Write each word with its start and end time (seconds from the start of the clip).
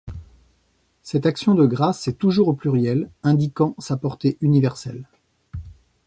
Cette 1.03 1.27
action 1.27 1.53
de 1.53 1.67
grâce 1.67 2.07
est 2.07 2.17
toujours 2.17 2.47
au 2.47 2.53
pluriel, 2.55 3.11
indiquant 3.21 3.75
sa 3.77 3.97
portée 3.97 4.35
universelle. 4.41 5.05